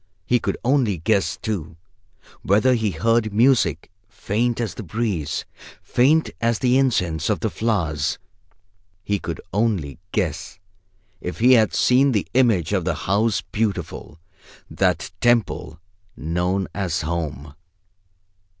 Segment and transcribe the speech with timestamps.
[0.25, 1.77] He could only guess, too,
[2.41, 5.45] whether he heard music, faint as the breeze,
[5.83, 8.17] faint as the incense of the flowers.
[9.03, 10.57] He could only guess
[11.21, 14.17] if he had seen the image of the House Beautiful,
[14.71, 15.79] that temple
[16.17, 17.53] known as Home.